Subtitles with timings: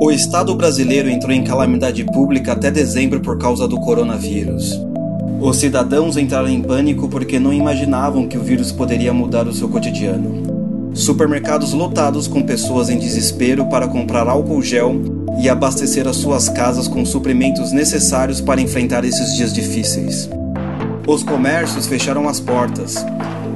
[0.00, 4.78] O Estado brasileiro entrou em calamidade pública até dezembro por causa do coronavírus.
[5.40, 9.68] Os cidadãos entraram em pânico porque não imaginavam que o vírus poderia mudar o seu
[9.68, 10.90] cotidiano.
[10.94, 15.00] Supermercados lotados com pessoas em desespero para comprar álcool gel
[15.40, 20.28] e abastecer as suas casas com suprimentos necessários para enfrentar esses dias difíceis.
[21.06, 23.04] Os comércios fecharam as portas,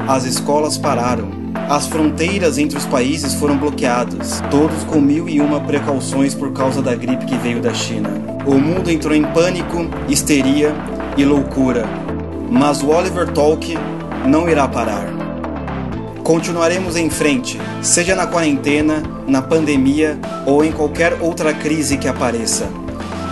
[0.06, 5.60] as escolas pararam, as fronteiras entre os países foram bloqueadas, todos com mil e uma
[5.60, 8.10] precauções por causa da gripe que veio da China.
[8.46, 10.74] O mundo entrou em pânico, histeria
[11.16, 11.84] e loucura,
[12.50, 13.76] mas o Oliver Talk
[14.26, 15.06] não irá parar.
[16.22, 22.68] Continuaremos em frente, seja na quarentena, na pandemia ou em qualquer outra crise que apareça.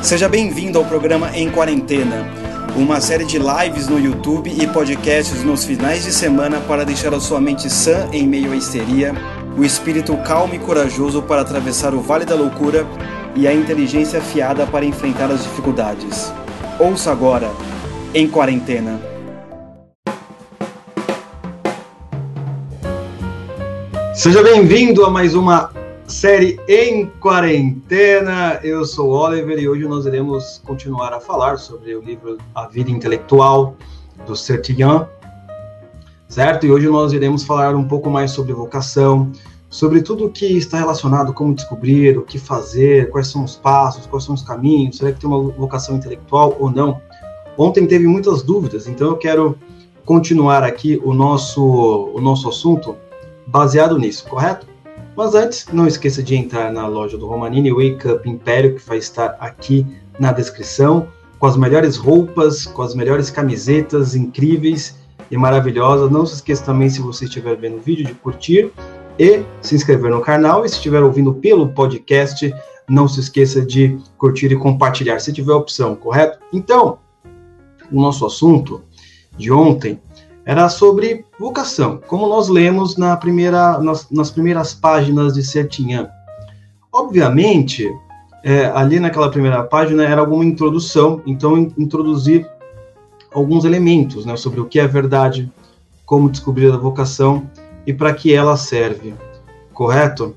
[0.03, 2.27] Seja bem-vindo ao programa Em Quarentena,
[2.77, 7.21] uma série de lives no YouTube e podcasts nos finais de semana para deixar a
[7.21, 9.15] sua mente sã em meio à histeria,
[9.57, 12.87] o espírito calmo e corajoso para atravessar o vale da loucura
[13.35, 16.31] e a inteligência afiada para enfrentar as dificuldades.
[16.79, 17.51] Ouça agora,
[18.13, 19.01] Em Quarentena.
[24.15, 25.71] Seja bem-vindo a mais uma
[26.09, 28.61] série em quarentena.
[28.63, 32.67] Eu sou o Oliver e hoje nós iremos continuar a falar sobre o livro A
[32.69, 33.77] Vida Intelectual
[34.25, 35.09] do Sertilhan,
[36.29, 36.65] certo?
[36.65, 39.33] E hoje nós iremos falar um pouco mais sobre vocação,
[39.69, 44.25] sobre tudo que está relacionado, como descobrir, o que fazer, quais são os passos, quais
[44.25, 47.01] são os caminhos, será que tem uma vocação intelectual ou não?
[47.59, 49.59] Ontem teve muitas dúvidas, então eu quero
[50.05, 51.63] continuar aqui o nosso,
[52.15, 52.97] o nosso assunto
[53.47, 54.76] baseado nisso, correto?
[55.17, 58.99] Mas antes, não esqueça de entrar na loja do Romanini Wake Up Império, que vai
[58.99, 59.87] estar aqui
[60.19, 64.95] na descrição, com as melhores roupas, com as melhores camisetas incríveis
[65.31, 66.11] e maravilhosas.
[66.11, 68.71] Não se esqueça também, se você estiver vendo o vídeo, de curtir
[69.19, 70.67] e se inscrever no canal.
[70.67, 72.55] E se estiver ouvindo pelo podcast,
[72.87, 76.39] não se esqueça de curtir e compartilhar, se tiver opção, correto?
[76.53, 76.99] Então,
[77.91, 78.83] o nosso assunto
[79.37, 79.99] de ontem
[80.47, 86.09] era sobre vocação, como nós lemos na primeira, nas, nas primeiras páginas de Sertinhã.
[86.93, 87.93] Obviamente,
[88.45, 92.49] é, ali naquela primeira página era alguma introdução, então introduzir
[93.35, 95.53] alguns elementos né, sobre o que é verdade,
[96.07, 97.51] como descobrir a vocação
[97.85, 99.15] e para que ela serve,
[99.75, 100.37] correto?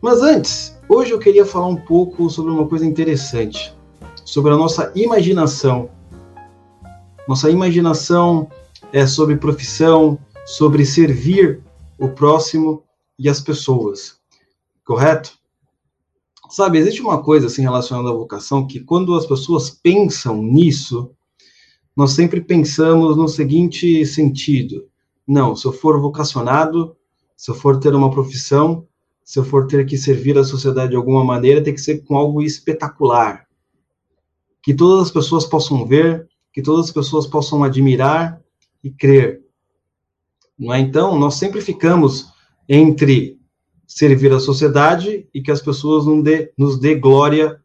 [0.00, 3.76] Mas antes, hoje eu queria falar um pouco sobre uma coisa interessante,
[4.24, 5.90] sobre a nossa imaginação.
[7.26, 8.48] Nossa imaginação
[8.92, 11.62] é sobre profissão, sobre servir
[11.98, 12.84] o próximo
[13.18, 14.18] e as pessoas,
[14.84, 15.38] correto?
[16.50, 21.10] Sabe, existe uma coisa assim relacionada à vocação que quando as pessoas pensam nisso,
[21.96, 24.86] nós sempre pensamos no seguinte sentido:
[25.26, 26.94] não, se eu for vocacionado,
[27.36, 28.86] se eu for ter uma profissão,
[29.24, 32.16] se eu for ter que servir a sociedade de alguma maneira, tem que ser com
[32.16, 33.46] algo espetacular.
[34.62, 38.41] Que todas as pessoas possam ver, que todas as pessoas possam admirar
[38.82, 39.42] e crer.
[40.58, 40.80] Não é?
[40.80, 42.32] Então, nós sempre ficamos
[42.68, 43.40] entre
[43.86, 47.60] servir a sociedade e que as pessoas nos dê, nos dê glória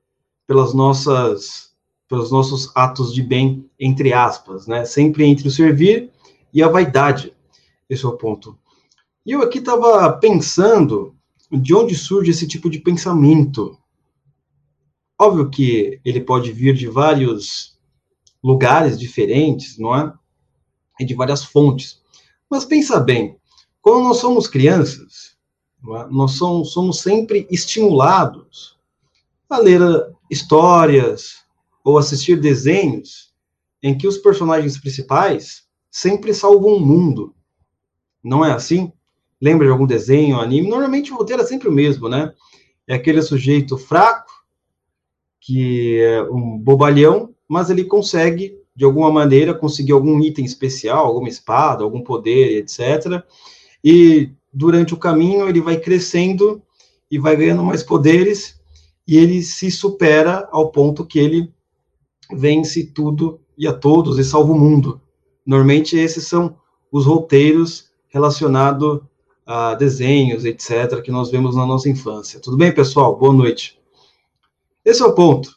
[0.46, 1.68] pelas nossas
[2.10, 4.86] pelos nossos atos de bem, entre aspas, né?
[4.86, 6.10] Sempre entre o servir
[6.54, 7.34] e a vaidade.
[7.90, 8.58] Esse é o ponto.
[9.26, 11.14] E eu aqui estava pensando
[11.52, 13.78] de onde surge esse tipo de pensamento.
[15.20, 17.78] Óbvio que ele pode vir de vários
[18.42, 20.14] lugares diferentes, não é?
[21.00, 22.02] E de várias fontes.
[22.50, 23.38] Mas pensa bem,
[23.82, 25.38] quando nós somos crianças,
[25.96, 26.08] é?
[26.10, 28.78] nós somos, somos sempre estimulados
[29.50, 29.82] a ler
[30.30, 31.46] histórias
[31.84, 33.34] ou assistir desenhos
[33.82, 37.34] em que os personagens principais sempre salvam o mundo.
[38.24, 38.92] Não é assim?
[39.40, 40.68] Lembra de algum desenho, anime?
[40.68, 42.34] Normalmente o roteiro é sempre o mesmo, né?
[42.88, 44.32] É aquele sujeito fraco,
[45.40, 51.28] que é um bobalhão, mas ele consegue de alguma maneira, conseguir algum item especial, alguma
[51.28, 53.24] espada, algum poder, etc.
[53.84, 56.62] E durante o caminho ele vai crescendo
[57.10, 58.62] e vai ganhando mais poderes
[59.08, 61.52] e ele se supera ao ponto que ele
[62.32, 65.02] vence tudo e a todos e salva o mundo.
[65.44, 66.56] Normalmente esses são
[66.92, 69.00] os roteiros relacionados
[69.44, 72.40] a desenhos, etc., que nós vemos na nossa infância.
[72.40, 73.18] Tudo bem, pessoal?
[73.18, 73.80] Boa noite.
[74.86, 75.57] Esse é o ponto.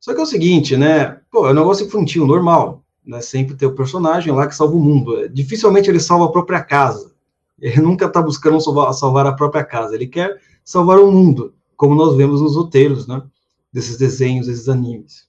[0.00, 1.20] Só que é o seguinte, né?
[1.30, 2.82] Pô, é um negócio infantil, normal.
[3.04, 3.20] Né?
[3.20, 5.28] Sempre ter o personagem lá que salva o mundo.
[5.28, 7.12] Dificilmente ele salva a própria casa.
[7.60, 9.94] Ele nunca está buscando salvar, salvar, a própria casa.
[9.94, 13.22] Ele quer salvar o mundo, como nós vemos nos roteiros, né?
[13.70, 15.28] Desses desenhos, desses animes.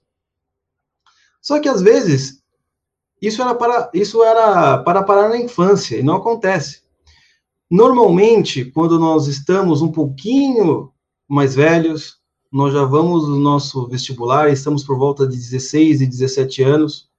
[1.42, 2.42] Só que às vezes
[3.22, 6.82] isso era para isso era para parar na infância e não acontece.
[7.70, 10.92] Normalmente, quando nós estamos um pouquinho
[11.28, 12.21] mais velhos,
[12.52, 17.10] nós já vamos no nosso vestibular, estamos por volta de 16 e 17 anos,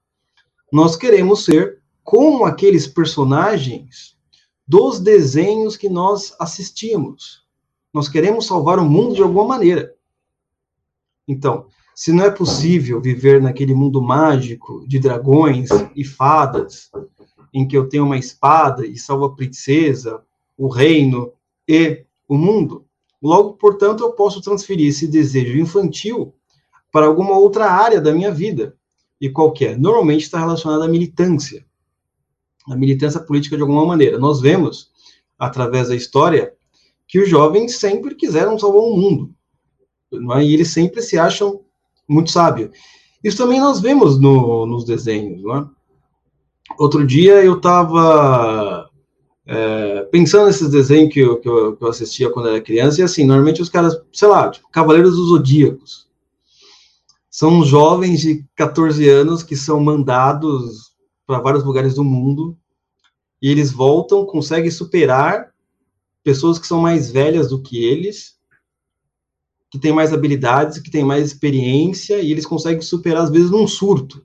[0.70, 4.16] nós queremos ser como aqueles personagens
[4.66, 7.46] dos desenhos que nós assistimos.
[7.92, 9.94] Nós queremos salvar o mundo de alguma maneira.
[11.26, 16.90] Então, se não é possível viver naquele mundo mágico de dragões e fadas,
[17.52, 20.22] em que eu tenho uma espada e salvo a princesa,
[20.56, 21.32] o reino
[21.68, 22.86] e o mundo,
[23.22, 26.34] logo, portanto, eu posso transferir esse desejo infantil
[26.90, 28.76] para alguma outra área da minha vida.
[29.20, 31.64] E qualquer, normalmente está relacionada à militância,
[32.68, 34.18] a militância política de alguma maneira.
[34.18, 34.90] Nós vemos,
[35.38, 36.52] através da história,
[37.06, 39.32] que os jovens sempre quiseram salvar o mundo.
[40.36, 40.44] É?
[40.44, 41.60] E eles sempre se acham
[42.08, 42.70] muito sábios.
[43.22, 45.42] Isso também nós vemos no, nos desenhos.
[45.44, 45.64] É?
[46.78, 48.81] Outro dia eu estava
[49.46, 53.04] é, pensando nesses desenhos que eu, que, eu, que eu assistia quando era criança, e
[53.04, 56.06] assim, normalmente os caras, sei lá, tipo, Cavaleiros dos Zodíacos.
[57.30, 60.92] São jovens de 14 anos que são mandados
[61.26, 62.56] para vários lugares do mundo
[63.40, 65.50] e eles voltam, conseguem superar
[66.22, 68.36] pessoas que são mais velhas do que eles,
[69.70, 73.66] que têm mais habilidades, que têm mais experiência e eles conseguem superar às vezes num
[73.66, 74.24] surto.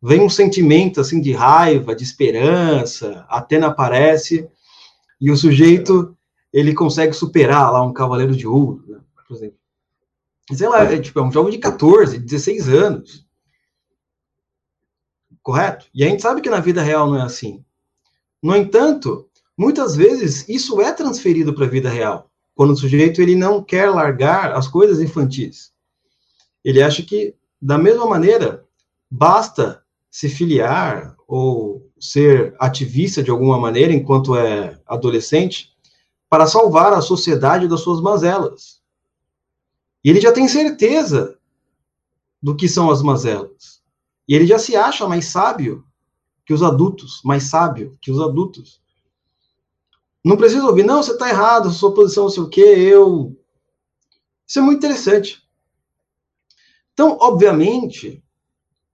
[0.00, 4.48] Vem um sentimento assim de raiva, de esperança, Atena aparece
[5.20, 6.16] e o sujeito
[6.52, 9.58] ele consegue superar lá um cavaleiro de ouro, né, por exemplo.
[10.52, 13.24] Sei lá, é, tipo, é um jovem de 14, 16 anos
[15.44, 15.86] correto?
[15.94, 17.62] E a gente sabe que na vida real não é assim.
[18.42, 23.36] No entanto, muitas vezes isso é transferido para a vida real, quando o sujeito ele
[23.36, 25.70] não quer largar as coisas infantis.
[26.64, 28.64] Ele acha que, da mesma maneira,
[29.10, 35.74] basta se filiar ou ser ativista de alguma maneira enquanto é adolescente
[36.28, 38.82] para salvar a sociedade das suas mazelas.
[40.04, 41.38] E ele já tem certeza
[42.42, 43.82] do que são as mazelas.
[44.28, 45.82] E ele já se acha mais sábio
[46.44, 48.82] que os adultos, mais sábio que os adultos.
[50.22, 53.34] Não precisa ouvir, não, você está errado, sua posição não sei o quê, eu.
[54.46, 55.42] Isso é muito interessante.
[56.92, 58.22] Então, obviamente,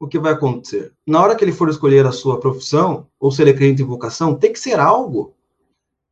[0.00, 0.94] o que vai acontecer?
[1.06, 4.34] Na hora que ele for escolher a sua profissão, ou se ele acredita em vocação,
[4.34, 5.34] tem que ser algo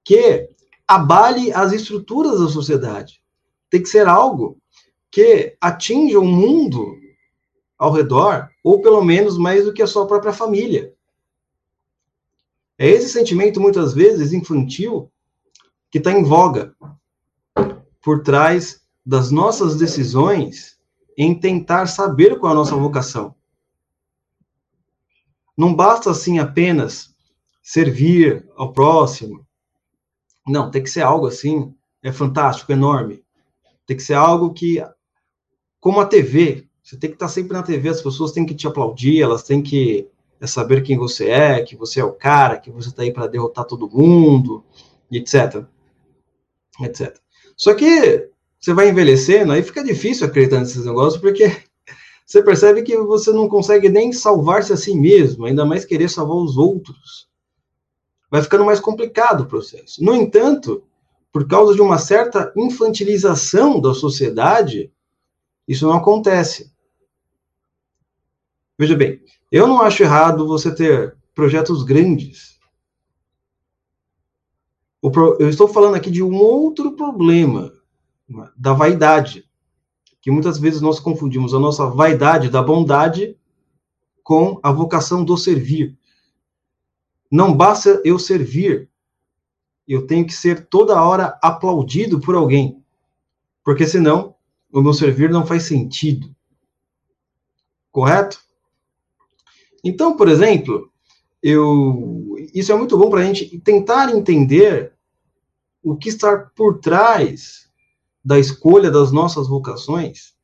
[0.04, 0.50] que
[0.86, 3.22] abale as estruturas da sociedade.
[3.70, 4.58] Tem que ser algo
[5.10, 6.96] que atinja o mundo
[7.78, 10.92] ao redor, ou pelo menos mais do que a sua própria família.
[12.76, 15.10] É esse sentimento, muitas vezes, infantil,
[15.90, 16.74] que está em voga
[18.02, 20.78] por trás das nossas decisões
[21.16, 23.34] em tentar saber qual é a nossa vocação.
[25.58, 27.12] Não basta, assim, apenas
[27.60, 29.44] servir ao próximo.
[30.46, 33.24] Não, tem que ser algo assim, é fantástico, enorme.
[33.84, 34.80] Tem que ser algo que,
[35.80, 38.68] como a TV, você tem que estar sempre na TV, as pessoas têm que te
[38.68, 40.08] aplaudir, elas têm que
[40.40, 43.26] é, saber quem você é, que você é o cara, que você está aí para
[43.26, 44.64] derrotar todo mundo,
[45.10, 45.64] etc.
[46.80, 47.18] etc.
[47.56, 51.67] Só que você vai envelhecendo, aí fica difícil acreditar nesses negócios, porque
[52.28, 56.36] você percebe que você não consegue nem salvar-se a si mesmo, ainda mais querer salvar
[56.36, 57.26] os outros.
[58.30, 60.04] Vai ficando mais complicado o processo.
[60.04, 60.84] No entanto,
[61.32, 64.92] por causa de uma certa infantilização da sociedade,
[65.66, 66.70] isso não acontece.
[68.78, 72.58] Veja bem, eu não acho errado você ter projetos grandes.
[75.02, 77.72] Eu estou falando aqui de um outro problema,
[78.54, 79.47] da vaidade,
[80.20, 83.36] que muitas vezes nós confundimos a nossa vaidade da bondade
[84.22, 85.96] com a vocação do servir.
[87.30, 88.90] Não basta eu servir,
[89.86, 92.82] eu tenho que ser toda hora aplaudido por alguém,
[93.64, 94.34] porque senão
[94.72, 96.34] o meu servir não faz sentido.
[97.90, 98.40] Correto?
[99.82, 100.92] Então, por exemplo,
[101.42, 104.92] eu, isso é muito bom para a gente tentar entender
[105.82, 107.67] o que está por trás
[108.28, 110.34] da escolha das nossas vocações,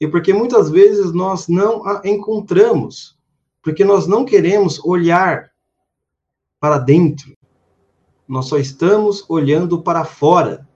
[0.00, 3.18] e porque muitas vezes nós não a encontramos,
[3.62, 5.50] porque nós não queremos olhar
[6.58, 7.36] para dentro,
[8.26, 10.66] nós só estamos olhando para fora,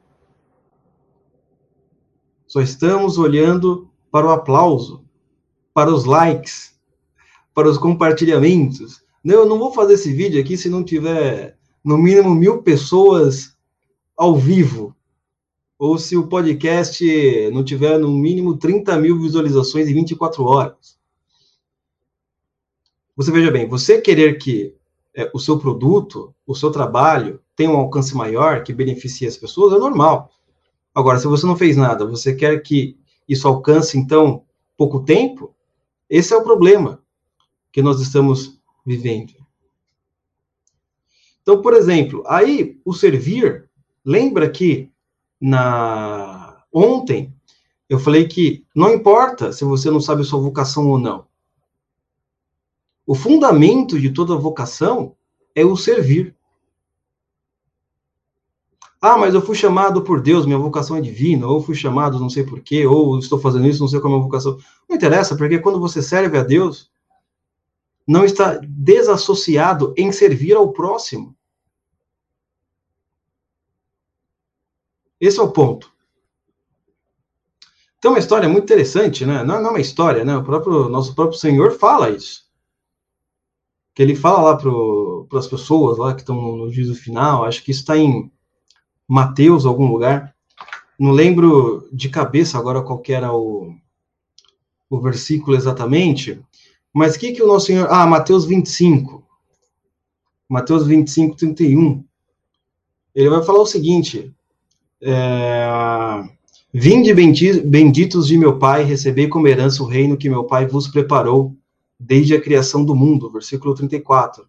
[2.46, 5.02] só estamos olhando para o aplauso,
[5.72, 6.78] para os likes,
[7.54, 9.02] para os compartilhamentos.
[9.24, 13.56] Eu não vou fazer esse vídeo aqui se não tiver no mínimo mil pessoas
[14.14, 14.87] ao vivo.
[15.78, 17.04] Ou se o podcast
[17.52, 20.98] não tiver no mínimo 30 mil visualizações em 24 horas.
[23.16, 24.74] Você veja bem, você querer que
[25.14, 29.72] é, o seu produto, o seu trabalho tenha um alcance maior, que beneficie as pessoas,
[29.74, 30.32] é normal.
[30.94, 32.96] Agora, se você não fez nada, você quer que
[33.28, 34.44] isso alcance, então,
[34.76, 35.54] pouco tempo?
[36.08, 37.02] Esse é o problema
[37.72, 39.34] que nós estamos vivendo.
[41.42, 43.68] Então, por exemplo, aí o servir,
[44.04, 44.90] lembra que
[45.40, 47.32] na ontem
[47.88, 51.26] eu falei que não importa se você não sabe a sua vocação ou não.
[53.06, 55.16] O fundamento de toda vocação
[55.54, 56.36] é o servir.
[59.00, 62.28] Ah, mas eu fui chamado por Deus, minha vocação é divina, ou fui chamado não
[62.28, 64.58] sei porquê, ou estou fazendo isso, não sei qual é a minha vocação.
[64.88, 66.90] Não interessa, porque quando você serve a Deus,
[68.06, 71.34] não está desassociado em servir ao próximo.
[75.20, 75.92] Esse é o ponto.
[78.00, 79.42] Tem uma história muito interessante, né?
[79.42, 80.36] Não, não é uma história, né?
[80.36, 82.46] O próprio nosso próprio Senhor fala isso.
[83.94, 87.72] Que ele fala lá para as pessoas lá que estão no juízo final, acho que
[87.72, 88.30] isso está em
[89.08, 90.32] Mateus, algum lugar.
[90.96, 93.74] Não lembro de cabeça agora qual era o,
[94.88, 96.40] o versículo exatamente,
[96.92, 97.88] mas o que, que o nosso Senhor.
[97.90, 99.26] Ah, Mateus 25.
[100.48, 102.04] Mateus 25, 31.
[103.14, 104.32] Ele vai falar o seguinte:
[105.02, 106.28] é,
[106.72, 111.56] Vinde benditos de meu Pai, recebei como herança o reino que meu Pai vos preparou
[111.98, 113.30] desde a criação do mundo.
[113.30, 114.44] Versículo 34.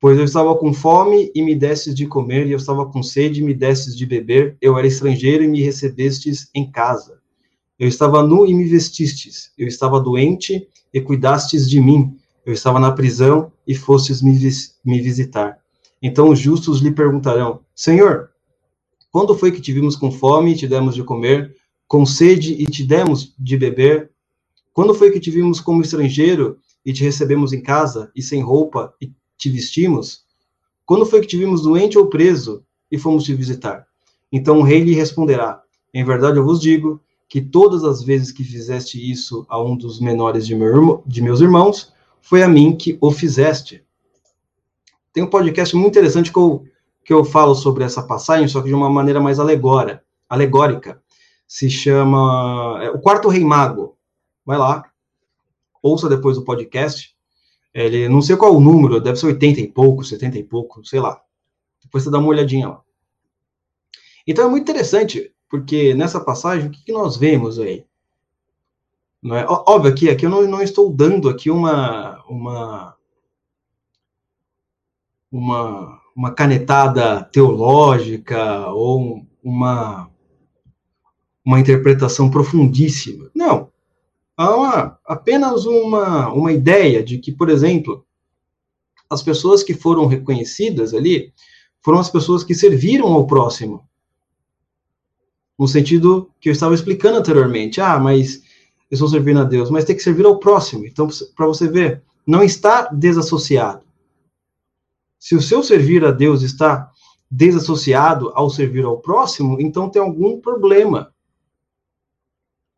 [0.00, 3.40] Pois eu estava com fome e me destes de comer, e eu estava com sede
[3.40, 7.20] e me destes de beber, eu era estrangeiro e me recebestes em casa.
[7.78, 12.78] Eu estava nu e me vestistes, eu estava doente e cuidastes de mim, eu estava
[12.78, 15.58] na prisão e fostes me, vis me visitar.
[16.02, 18.30] Então os justos lhe perguntarão: Senhor,
[19.14, 21.54] quando foi que te vimos com fome e te demos de comer,
[21.86, 24.10] com sede e te demos de beber?
[24.72, 28.92] Quando foi que te vimos como estrangeiro e te recebemos em casa, e sem roupa
[29.00, 30.24] e te vestimos?
[30.84, 33.86] Quando foi que te vimos doente ou preso e fomos te visitar?
[34.32, 35.62] Então o rei lhe responderá:
[35.94, 40.00] Em verdade eu vos digo que todas as vezes que fizeste isso a um dos
[40.00, 43.84] menores de, meu, de meus irmãos, foi a mim que o fizeste.
[45.12, 46.64] Tem um podcast muito interessante que eu
[47.04, 50.02] que eu falo sobre essa passagem, só que de uma maneira mais alegórica.
[50.28, 51.02] alegórica.
[51.46, 53.96] Se chama é, O Quarto Rei Mago.
[54.44, 54.84] Vai lá,
[55.82, 57.14] ouça depois do podcast.
[57.72, 61.00] Ele, não sei qual o número, deve ser 80 e pouco, 70 e pouco, sei
[61.00, 61.20] lá.
[61.82, 62.82] Depois você dá uma olhadinha lá.
[64.26, 67.84] Então é muito interessante, porque nessa passagem, o que, que nós vemos aí?
[69.22, 69.46] Não é?
[69.48, 72.96] Óbvio que aqui eu não, não estou dando aqui uma, uma,
[75.32, 80.08] uma uma canetada teológica ou uma,
[81.44, 83.30] uma interpretação profundíssima.
[83.34, 83.68] Não.
[84.36, 88.04] Há uma, apenas uma, uma ideia de que, por exemplo,
[89.08, 91.32] as pessoas que foram reconhecidas ali
[91.80, 93.86] foram as pessoas que serviram ao próximo.
[95.58, 97.80] No sentido que eu estava explicando anteriormente.
[97.80, 98.42] Ah, mas
[98.90, 100.86] eu estou servindo a Deus, mas tem que servir ao próximo.
[100.86, 103.84] Então, para você ver, não está desassociado.
[105.24, 106.92] Se o seu servir a Deus está
[107.30, 111.14] desassociado ao servir ao próximo, então tem algum problema.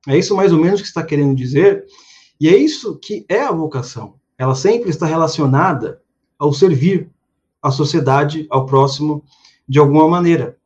[0.06, 1.84] É isso mais ou menos que está querendo dizer,
[2.40, 4.20] e é isso que é a vocação.
[4.38, 6.00] Ela sempre está relacionada
[6.38, 7.10] ao servir
[7.60, 9.24] à sociedade, ao próximo,
[9.68, 10.56] de alguma maneira.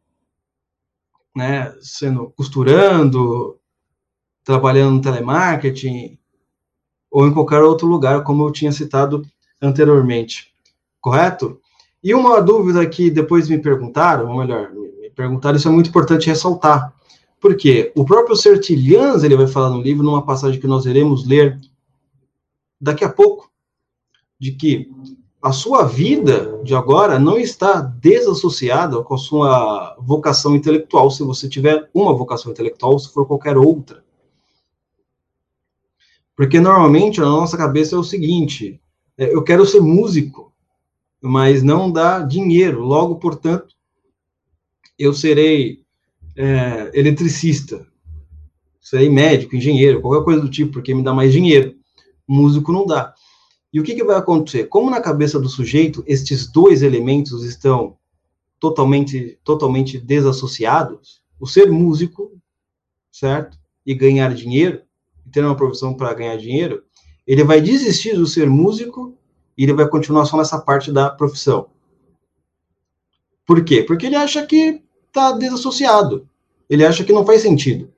[1.34, 1.74] Né?
[1.80, 3.58] Sendo costurando,
[4.44, 6.18] trabalhando no telemarketing,
[7.10, 9.26] ou em qualquer outro lugar, como eu tinha citado
[9.62, 10.54] anteriormente.
[11.00, 11.58] Correto?
[12.02, 16.28] E uma dúvida que depois me perguntaram, ou melhor, me perguntaram, isso é muito importante
[16.28, 16.94] ressaltar.
[17.40, 21.58] Porque o próprio Sertilhans, ele vai falar no livro, numa passagem que nós iremos ler
[22.80, 23.50] daqui a pouco,
[24.38, 24.90] de que
[25.42, 31.48] a sua vida de agora não está desassociada com a sua vocação intelectual, se você
[31.48, 34.04] tiver uma vocação intelectual, se for qualquer outra.
[36.36, 38.80] Porque normalmente a nossa cabeça é o seguinte:
[39.16, 40.49] é, eu quero ser músico,
[41.20, 42.80] mas não dá dinheiro.
[42.82, 43.74] Logo, portanto,
[44.98, 45.82] eu serei
[46.36, 47.86] é, eletricista,
[48.80, 51.74] serei médico, engenheiro, qualquer coisa do tipo, porque me dá mais dinheiro.
[52.26, 53.14] Músico não dá.
[53.72, 54.64] E o que, que vai acontecer?
[54.64, 57.96] Como na cabeça do sujeito estes dois elementos estão
[58.58, 62.32] totalmente, totalmente desassociados, o ser músico,
[63.12, 63.58] certo?
[63.86, 64.82] E ganhar dinheiro,
[65.32, 66.82] ter uma profissão para ganhar dinheiro,
[67.26, 69.16] ele vai desistir do ser músico
[69.60, 71.68] e ele vai continuar só nessa parte da profissão.
[73.44, 73.82] Por quê?
[73.82, 76.26] Porque ele acha que está desassociado.
[76.66, 77.92] Ele acha que não faz sentido.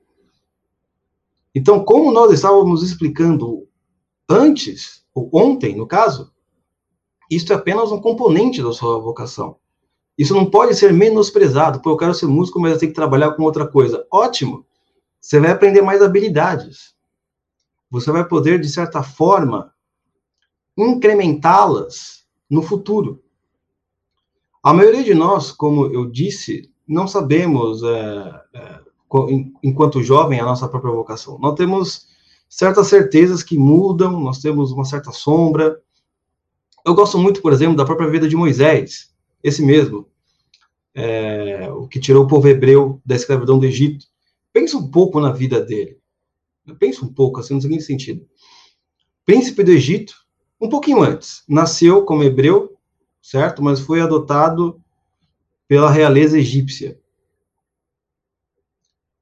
[1.55, 3.65] Então, como nós estávamos explicando
[4.27, 6.33] antes, ou ontem, no caso,
[7.31, 9.55] isso é apenas um componente da sua vocação.
[10.17, 11.81] Isso não pode ser menosprezado.
[11.81, 14.05] Pô, eu quero ser músico, mas eu tenho que trabalhar com outra coisa.
[14.11, 14.65] Ótimo.
[15.21, 16.93] Você vai aprender mais habilidades.
[17.89, 19.72] Você vai poder, de certa forma,
[20.77, 23.23] incrementá-las no futuro.
[24.61, 28.79] A maioria de nós, como eu disse, não sabemos, é, é,
[29.61, 31.37] enquanto jovem, a nossa própria vocação.
[31.39, 32.07] Nós temos
[32.49, 35.79] certas certezas que mudam, nós temos uma certa sombra.
[36.85, 39.13] Eu gosto muito, por exemplo, da própria vida de Moisés,
[39.43, 40.07] esse mesmo,
[40.95, 44.05] é, o que tirou o povo hebreu da escravidão do Egito.
[44.51, 45.97] Pensa um pouco na vida dele.
[46.79, 48.25] Pensa um pouco, assim, no seguinte sentido.
[49.25, 50.13] Príncipe do Egito,
[50.63, 52.77] um pouquinho antes, nasceu como hebreu,
[53.21, 53.61] certo?
[53.61, 54.81] Mas foi adotado
[55.67, 56.97] pela realeza egípcia.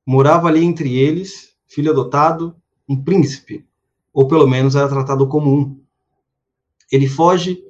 [0.06, 2.56] Morava ali entre eles, filho adotado,
[2.88, 3.66] um príncipe,
[4.14, 5.82] ou pelo menos era tratado como um.
[6.92, 7.66] Ele foge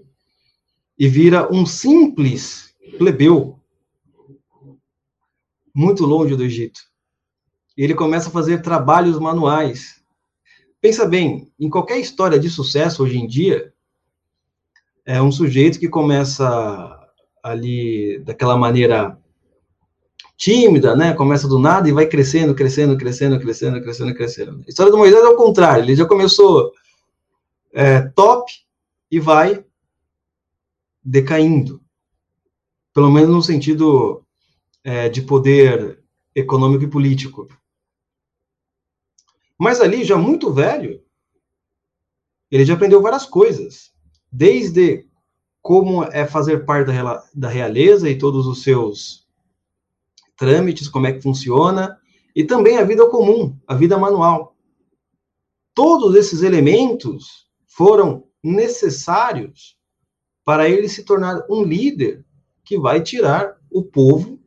[0.99, 3.57] e vira um simples plebeu,
[5.73, 6.81] muito longe do Egito.
[7.77, 10.00] Ele começa a fazer trabalhos manuais.
[10.81, 13.71] Pensa bem, em qualquer história de sucesso hoje em dia,
[15.05, 16.99] é um sujeito que começa
[17.43, 19.15] ali daquela maneira
[20.35, 21.13] tímida, né?
[21.13, 24.63] Começa do nada e vai crescendo, crescendo, crescendo, crescendo, crescendo, crescendo.
[24.65, 26.71] A história do Moisés é o contrário, ele já começou
[27.71, 28.51] é, top
[29.11, 29.63] e vai
[31.03, 31.79] decaindo.
[32.91, 34.25] Pelo menos no sentido
[34.83, 35.99] é, de poder
[36.33, 37.47] econômico e político.
[39.61, 41.03] Mas ali, já muito velho,
[42.49, 43.93] ele já aprendeu várias coisas.
[44.31, 45.05] Desde
[45.61, 49.27] como é fazer parte da, da realeza e todos os seus
[50.35, 51.95] trâmites, como é que funciona,
[52.35, 54.55] e também a vida comum, a vida manual.
[55.75, 59.77] Todos esses elementos foram necessários
[60.43, 62.25] para ele se tornar um líder
[62.63, 64.39] que vai tirar o povo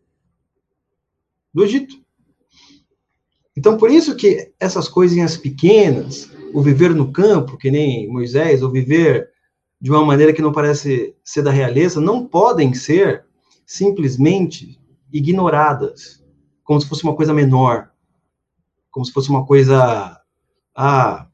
[1.54, 2.03] do Egito.
[3.56, 8.70] Então, por isso que essas coisinhas pequenas, o viver no campo, que nem Moisés, ou
[8.70, 9.30] viver
[9.80, 13.26] de uma maneira que não parece ser da realeza, não podem ser
[13.66, 14.80] simplesmente
[15.12, 16.24] ignoradas,
[16.64, 17.90] como se fosse uma coisa menor,
[18.90, 20.20] como se fosse uma coisa.
[20.74, 21.28] Ah,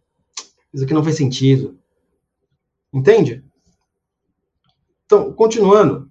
[0.72, 1.78] isso aqui não faz sentido.
[2.92, 3.44] Entende?
[5.06, 6.10] Então, continuando.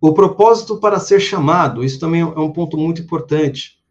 [0.00, 3.82] O propósito para ser chamado, isso também é um ponto muito importante.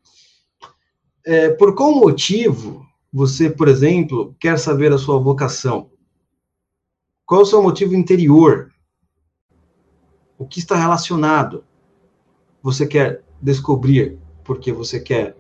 [1.25, 5.89] É, por qual motivo você, por exemplo, quer saber a sua vocação?
[7.25, 8.71] Qual é o seu motivo interior?
[10.37, 11.63] O que está relacionado?
[12.63, 15.35] você quer descobrir porque você quer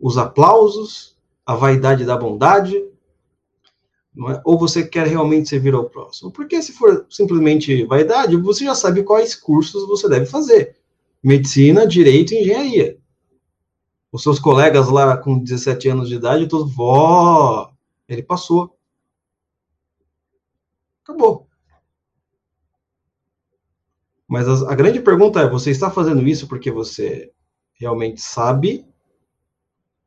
[0.00, 4.40] os aplausos, a vaidade da bondade, é?
[4.44, 6.32] ou você quer realmente servir ao próximo?
[6.32, 10.76] Porque se for simplesmente vaidade, você já sabe quais cursos você deve fazer:
[11.22, 12.98] medicina, direito engenharia.
[14.10, 17.72] Os seus colegas lá com 17 anos de idade, todos, vó,
[18.08, 18.78] ele passou.
[21.02, 21.46] Acabou.
[24.26, 27.32] Mas a, grande pergunta é: você está fazendo isso porque você
[27.74, 28.86] realmente sabe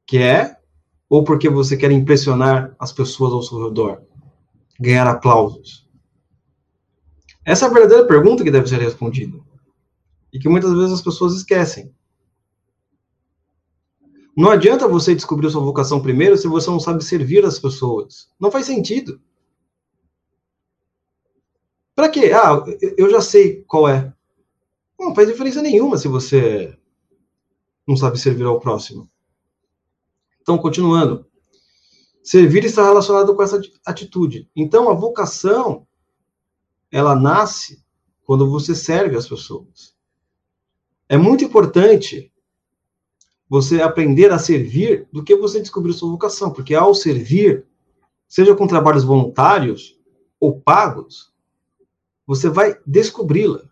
[0.05, 0.57] que é,
[1.09, 4.03] ou porque você quer impressionar as pessoas ao seu redor,
[4.79, 5.89] ganhar aplausos?
[7.43, 9.39] Essa é a verdadeira pergunta que deve ser respondida.
[10.31, 11.93] E que muitas vezes as pessoas esquecem.
[14.35, 18.29] Não adianta você descobrir sua vocação primeiro se você não sabe servir as pessoas.
[18.39, 19.21] Não faz sentido.
[21.93, 22.31] Para quê?
[22.33, 22.63] Ah,
[22.97, 24.13] eu já sei qual é.
[24.97, 26.77] Não faz diferença nenhuma se você
[27.87, 29.09] não sabe servir ao próximo.
[30.41, 31.25] Então, continuando.
[32.23, 34.49] Servir está relacionado com essa atitude.
[34.55, 35.87] Então, a vocação,
[36.91, 37.83] ela nasce
[38.23, 39.95] quando você serve as pessoas.
[41.09, 42.30] É muito importante
[43.51, 47.65] você aprender a servir do que você descobrir sua vocação, porque ao servir,
[48.25, 49.99] seja com trabalhos voluntários
[50.39, 51.33] ou pagos,
[52.25, 53.63] você vai descobri-la,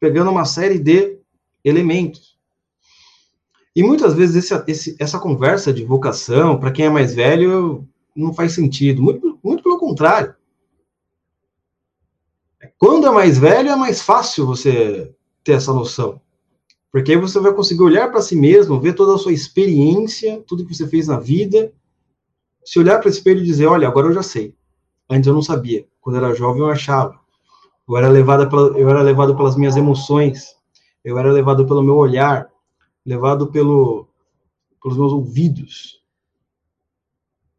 [0.00, 1.20] pegando uma série de
[1.64, 2.36] elementos.
[3.76, 8.34] E muitas vezes esse, esse, essa conversa de vocação, para quem é mais velho, não
[8.34, 9.00] faz sentido.
[9.00, 10.34] Muito, muito pelo contrário.
[12.76, 16.20] Quando é mais velho, é mais fácil você ter essa noção.
[16.90, 20.64] Porque aí você vai conseguir olhar para si mesmo, ver toda a sua experiência, tudo
[20.64, 21.72] que você fez na vida,
[22.64, 24.54] se olhar para o espelho e dizer: Olha, agora eu já sei.
[25.08, 25.86] Antes eu não sabia.
[26.00, 27.18] Quando eu era jovem, eu achava.
[27.88, 30.54] Eu era, levado pela, eu era levado pelas minhas emoções,
[31.02, 32.50] eu era levado pelo meu olhar,
[33.04, 34.06] levado pelo,
[34.82, 36.02] pelos meus ouvidos,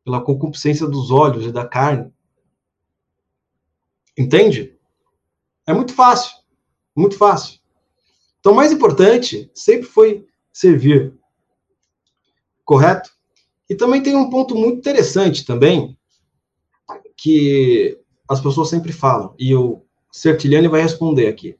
[0.05, 2.13] pela concupiscência dos olhos e da carne.
[4.15, 4.77] Entende?
[5.65, 6.37] É muito fácil,
[6.95, 7.58] muito fácil.
[8.39, 11.13] Então, o mais importante sempre foi servir.
[12.63, 13.11] Correto?
[13.69, 15.97] E também tem um ponto muito interessante também,
[17.15, 21.57] que as pessoas sempre falam, e o Sertiliani vai responder aqui.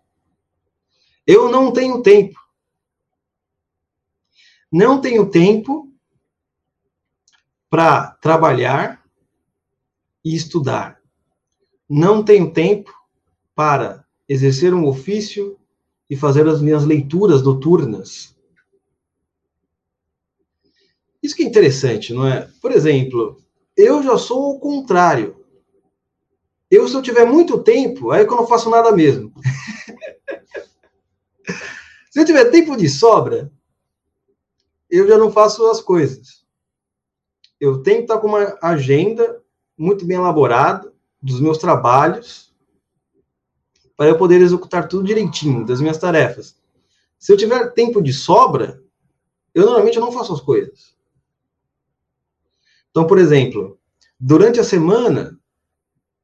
[1.28, 2.40] Eu não tenho tempo.
[4.72, 5.92] Não tenho tempo
[7.70, 9.04] para trabalhar
[10.24, 11.02] e estudar.
[11.88, 12.92] Não tenho tempo
[13.54, 15.59] para exercer um ofício
[16.10, 18.36] e fazer as minhas leituras noturnas.
[21.22, 22.50] Isso que é interessante, não é?
[22.62, 23.38] Por exemplo,
[23.76, 25.46] eu já sou o contrário.
[26.72, 29.34] Eu, se eu tiver muito tempo, aí é que eu não faço nada mesmo.
[32.10, 33.52] se eu tiver tempo de sobra,
[34.90, 36.46] eu já não faço as coisas.
[37.60, 39.44] Eu tenho que estar com uma agenda
[39.78, 40.92] muito bem elaborada
[41.22, 42.49] dos meus trabalhos
[44.00, 46.56] para eu poder executar tudo direitinho das minhas tarefas.
[47.18, 48.82] Se eu tiver tempo de sobra,
[49.54, 50.96] eu normalmente não faço as coisas.
[52.90, 53.78] Então, por exemplo,
[54.18, 55.38] durante a semana,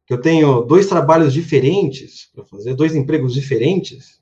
[0.07, 4.21] que eu tenho dois trabalhos diferentes para fazer, dois empregos diferentes,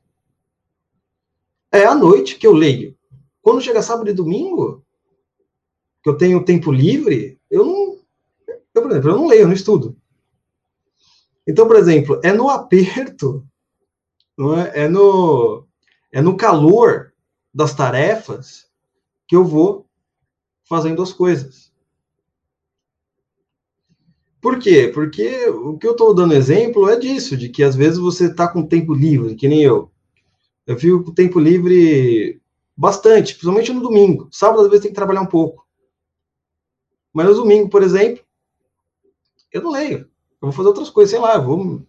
[1.71, 2.97] é à noite que eu leio.
[3.39, 4.83] Quando chega sábado e domingo,
[6.01, 7.99] que eu tenho tempo livre, eu não,
[8.73, 9.95] eu, por exemplo, eu não leio, eu não estudo.
[11.47, 13.45] Então, por exemplo, é no aperto,
[14.73, 14.84] é?
[14.84, 15.67] é no
[16.12, 17.13] é no calor
[17.53, 18.67] das tarefas
[19.27, 19.88] que eu vou
[20.63, 21.73] fazendo as coisas.
[24.39, 24.91] Por quê?
[24.93, 28.47] Porque o que eu estou dando exemplo é disso, de que às vezes você está
[28.47, 29.91] com tempo livre, que nem eu.
[30.67, 32.41] Eu fico com tempo livre
[32.75, 34.27] bastante, principalmente no domingo.
[34.32, 35.65] Sábado, às vezes, tem que trabalhar um pouco.
[37.13, 38.23] Mas no domingo, por exemplo,
[39.51, 40.10] eu não leio.
[40.43, 41.82] Eu vou fazer outras coisas, sei lá, vou,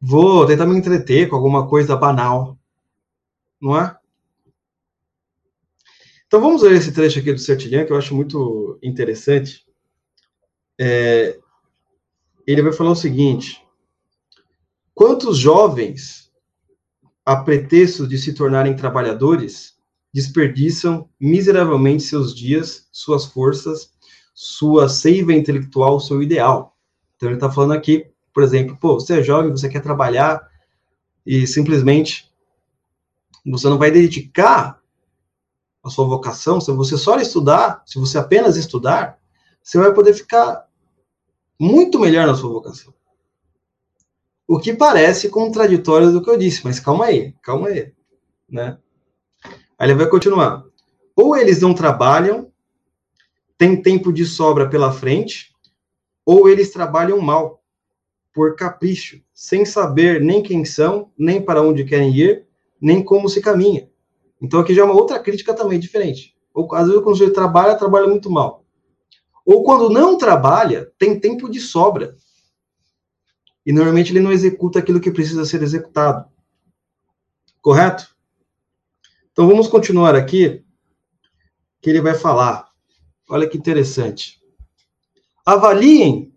[0.00, 2.58] vou tentar me entreter com alguma coisa banal.
[3.58, 3.96] Não é?
[6.26, 9.64] Então vamos ver esse trecho aqui do Sertilhão, que eu acho muito interessante
[10.82, 11.38] é,
[12.46, 13.62] ele vai falar o seguinte:
[14.94, 16.32] quantos jovens,
[17.24, 19.74] a pretexto de se tornarem trabalhadores,
[20.12, 23.92] desperdiçam miseravelmente seus dias, suas forças,
[24.32, 26.74] sua seiva intelectual, seu ideal.
[27.20, 30.40] Então ele está falando aqui, por exemplo, pô, você é jovem, você quer trabalhar
[31.26, 32.32] e simplesmente
[33.44, 34.80] você não vai dedicar
[35.82, 39.18] a sua vocação, se você só estudar, se você apenas estudar,
[39.62, 40.66] você vai poder ficar
[41.58, 42.94] muito melhor na sua vocação.
[44.48, 47.92] O que parece contraditório do que eu disse, mas calma aí, calma aí,
[48.48, 48.78] né?
[49.78, 50.64] Aí ele vai continuar.
[51.14, 52.50] Ou eles não trabalham,
[53.58, 55.49] tem tempo de sobra pela frente,
[56.24, 57.62] ou eles trabalham mal,
[58.32, 62.46] por capricho, sem saber nem quem são, nem para onde querem ir,
[62.80, 63.90] nem como se caminha.
[64.40, 66.36] Então aqui já é uma outra crítica também diferente.
[66.54, 68.64] Ou, às vezes quando ele trabalha, trabalha muito mal.
[69.44, 72.16] Ou quando não trabalha, tem tempo de sobra.
[73.66, 76.30] E normalmente ele não executa aquilo que precisa ser executado.
[77.60, 78.16] Correto?
[79.32, 80.64] Então vamos continuar aqui,
[81.80, 82.70] que ele vai falar.
[83.28, 84.39] Olha que interessante.
[85.50, 86.32] Avaliem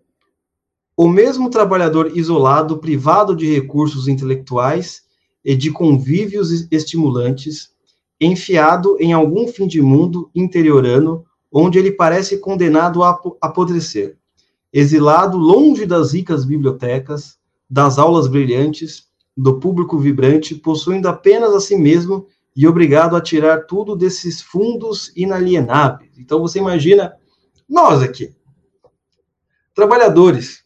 [0.96, 5.02] o mesmo trabalhador isolado, privado de recursos intelectuais
[5.44, 7.70] e de convívios estimulantes,
[8.20, 14.16] enfiado em algum fim de mundo interiorano onde ele parece condenado a apodrecer,
[14.72, 17.38] exilado longe das ricas bibliotecas,
[17.70, 19.04] das aulas brilhantes,
[19.36, 25.12] do público vibrante, possuindo apenas a si mesmo e obrigado a tirar tudo desses fundos
[25.14, 26.10] inalienáveis.
[26.18, 27.14] Então você imagina
[27.68, 28.34] nós aqui,
[29.74, 30.64] trabalhadores,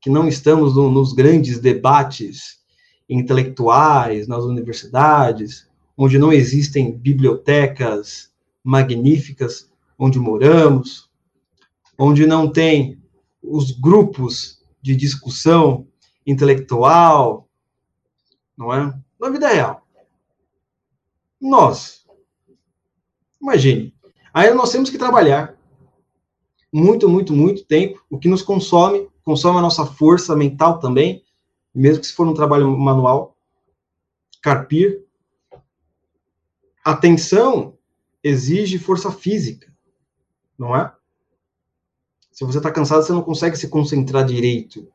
[0.00, 2.60] que não estamos no, nos grandes debates
[3.08, 8.30] intelectuais nas universidades, onde não existem bibliotecas
[8.64, 11.10] magníficas, onde moramos,
[11.98, 12.98] onde não tem
[13.42, 15.86] os grupos de discussão
[16.26, 17.48] intelectual,
[18.56, 18.94] não é?
[19.20, 19.86] Na vida real.
[21.40, 22.06] Nós,
[23.40, 23.94] imagine,
[24.32, 25.59] aí nós temos que trabalhar
[26.72, 31.24] muito, muito, muito tempo, o que nos consome, consome a nossa força mental também,
[31.74, 33.36] mesmo que se for um trabalho manual,
[34.42, 35.04] carpir.
[36.84, 37.76] Atenção
[38.22, 39.70] exige força física
[40.60, 40.94] não é?
[42.30, 44.86] Se você está cansado, você não consegue se concentrar direito.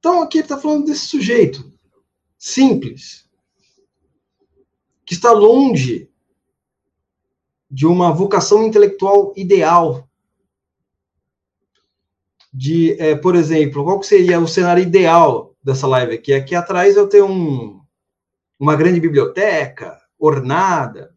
[0.00, 1.72] Então, aqui ele está falando desse sujeito
[2.36, 3.28] simples,
[5.06, 6.10] que está longe
[7.70, 10.07] de uma vocação intelectual ideal.
[12.52, 16.32] De, é, por exemplo, qual seria o cenário ideal dessa live aqui?
[16.32, 17.80] Aqui atrás eu tenho um,
[18.58, 21.14] uma grande biblioteca ornada,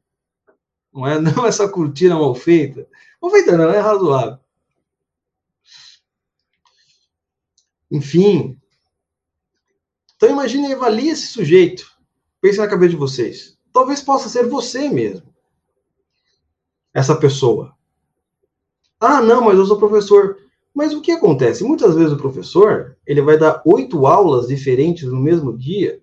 [0.93, 2.87] Não é não essa cortina mal feita.
[3.21, 4.37] Mal feita não, é razoável.
[7.89, 8.57] Enfim.
[10.15, 11.91] Então imagine avalie esse sujeito.
[12.39, 13.57] Pense na cabeça de vocês.
[13.73, 15.33] Talvez possa ser você mesmo.
[16.93, 17.75] Essa pessoa.
[18.99, 20.37] Ah, não, mas eu sou professor.
[20.73, 21.63] Mas o que acontece?
[21.63, 26.01] Muitas vezes o professor ele vai dar oito aulas diferentes no mesmo dia.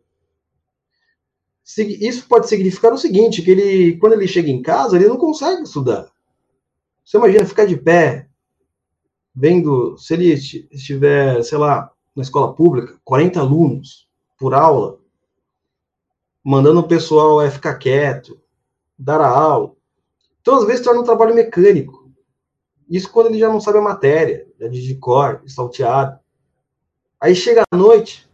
[1.64, 5.62] Isso pode significar o seguinte, que ele, quando ele chega em casa, ele não consegue
[5.62, 6.10] estudar.
[7.04, 8.28] Você imagina ficar de pé,
[9.34, 14.98] vendo, se ele estiver, sei lá, na escola pública, 40 alunos por aula,
[16.42, 18.40] mandando o pessoal é, ficar quieto,
[18.98, 19.74] dar a aula.
[20.40, 21.97] Então, às vezes, torna um trabalho mecânico.
[22.88, 26.18] Isso quando ele já não sabe a matéria, já de cor, salteado.
[27.20, 28.28] Aí chega a noite,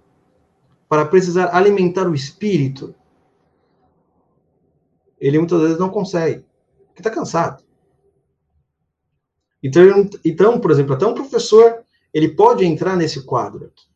[0.89, 2.95] para precisar alimentar o espírito,
[5.19, 6.45] ele muitas vezes não consegue,
[6.87, 7.65] porque está cansado.
[9.63, 9.83] Então,
[10.25, 13.87] então, por exemplo, até um professor, ele pode entrar nesse quadro aqui.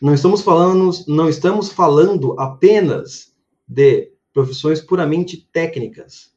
[0.00, 3.36] Não estamos falando, não estamos falando apenas
[3.68, 6.34] de profissões puramente técnicas.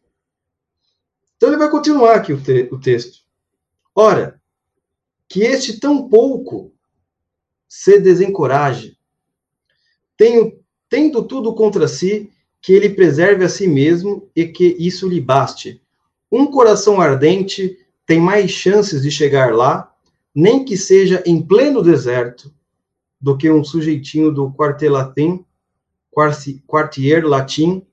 [1.44, 3.18] Então ele vai continuar aqui o, te, o texto.
[3.94, 4.40] Ora,
[5.28, 6.74] que este tão pouco
[7.68, 8.98] se desencoraje,
[10.16, 15.20] tenho, tendo tudo contra si, que ele preserve a si mesmo e que isso lhe
[15.20, 15.82] baste,
[16.32, 19.94] um coração ardente tem mais chances de chegar lá,
[20.34, 22.54] nem que seja em pleno deserto,
[23.20, 25.44] do que um sujeitinho do quartier latim,
[26.66, 27.86] quartier latim,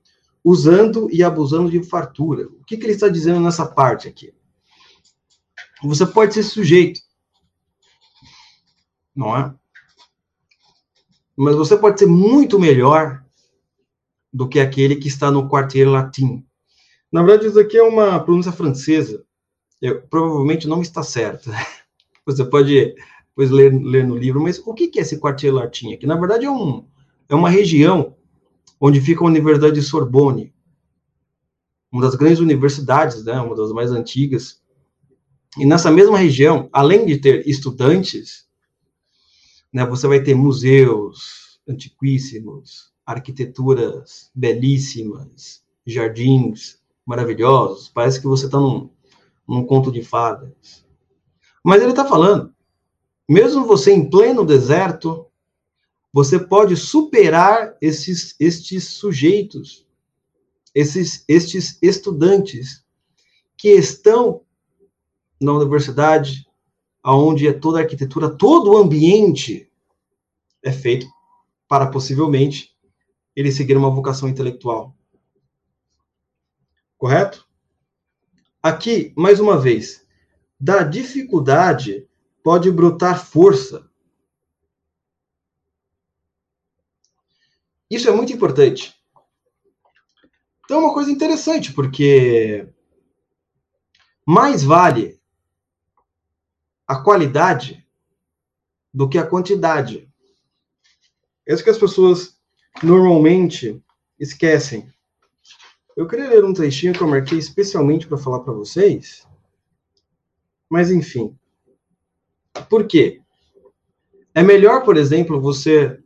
[0.43, 2.47] usando e abusando de fartura.
[2.47, 4.33] O que, que ele está dizendo nessa parte aqui?
[5.83, 6.99] Você pode ser sujeito,
[9.15, 9.53] não é?
[11.35, 13.23] Mas você pode ser muito melhor
[14.31, 16.45] do que aquele que está no quartier latim.
[17.11, 19.25] Na verdade, isso aqui é uma pronúncia francesa.
[19.81, 21.51] Eu, provavelmente não está certa.
[22.25, 22.95] Você pode
[23.29, 26.05] depois ler, ler no livro, mas o que, que é esse quartier latim aqui?
[26.05, 26.85] Na verdade, é, um,
[27.27, 28.15] é uma região
[28.81, 30.51] onde fica a Universidade de Sorbonne,
[31.91, 34.59] uma das grandes universidades, né, uma das mais antigas.
[35.55, 38.47] E nessa mesma região, além de ter estudantes,
[39.71, 48.89] né, você vai ter museus antiquíssimos, arquiteturas belíssimas, jardins, maravilhosos, parece que você está num,
[49.47, 50.85] num conto de fadas.
[51.63, 52.51] Mas ele está falando,
[53.29, 55.27] mesmo você em pleno deserto,
[56.13, 59.87] você pode superar esses, estes sujeitos,
[60.75, 62.83] esses, estes estudantes
[63.57, 64.41] que estão
[65.39, 66.45] na universidade,
[67.01, 69.71] aonde é toda a arquitetura, todo o ambiente
[70.63, 71.07] é feito
[71.67, 72.75] para possivelmente
[73.35, 74.95] ele seguir uma vocação intelectual.
[76.97, 77.47] Correto?
[78.61, 80.05] Aqui, mais uma vez,
[80.59, 82.07] da dificuldade
[82.43, 83.89] pode brotar força.
[87.91, 88.95] Isso é muito importante.
[90.63, 92.65] Então, é uma coisa interessante, porque
[94.25, 95.19] mais vale
[96.87, 97.85] a qualidade
[98.93, 100.09] do que a quantidade.
[101.45, 102.39] É isso que as pessoas
[102.81, 103.83] normalmente
[104.17, 104.89] esquecem.
[105.97, 109.27] Eu queria ler um trechinho que eu marquei especialmente para falar para vocês.
[110.69, 111.37] Mas, enfim.
[112.69, 113.21] Por quê?
[114.33, 116.00] É melhor, por exemplo, você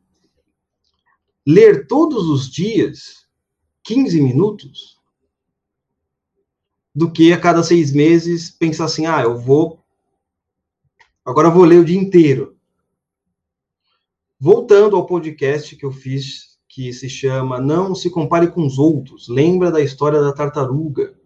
[1.46, 3.28] ler todos os dias
[3.84, 5.00] 15 minutos
[6.94, 9.84] do que a cada seis meses pensar assim, ah, eu vou.
[11.24, 12.58] Agora eu vou ler o dia inteiro.
[14.40, 19.28] Voltando ao podcast que eu fiz que se chama Não se compare com os outros.
[19.28, 21.18] Lembra da história da tartaruga.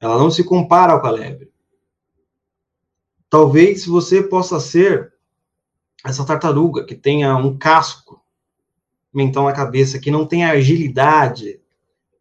[0.00, 1.52] Ela não se compara com a lebre.
[3.28, 5.12] Talvez você possa ser
[6.04, 8.23] essa tartaruga que tenha um casco
[9.14, 11.60] mental na cabeça, que não tenha agilidade,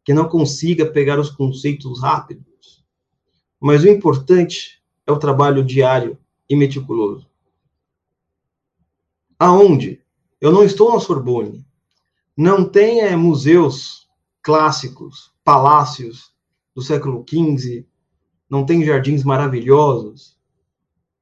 [0.05, 2.83] que não consiga pegar os conceitos rápidos.
[3.59, 6.17] Mas o importante é o trabalho diário
[6.49, 7.27] e meticuloso.
[9.39, 10.01] Aonde?
[10.39, 11.65] Eu não estou na Sorbonne
[12.35, 14.09] não tem é, museus
[14.41, 16.33] clássicos, palácios
[16.75, 17.85] do século XV,
[18.49, 20.35] não tem jardins maravilhosos.